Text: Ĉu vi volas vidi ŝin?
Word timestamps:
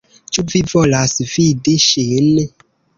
Ĉu 0.37 0.45
vi 0.53 0.61
volas 0.71 1.15
vidi 1.37 1.79
ŝin? 1.87 2.37